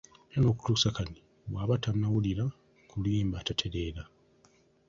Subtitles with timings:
[0.31, 1.19] Era n'okutuusa kati
[1.51, 2.45] bw'aba tannawulira
[2.87, 4.03] ku luyimba tatereera.